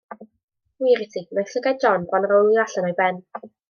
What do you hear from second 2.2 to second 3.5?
rowlio allan o'i ben.